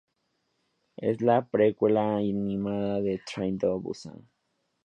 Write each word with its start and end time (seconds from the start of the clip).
Es 0.97 1.21
la 1.21 1.45
precuela 1.47 2.07
animada 2.15 3.01
de 3.01 3.21
"Train 3.31 3.59
to 3.59 3.79
Busan". 3.79 4.23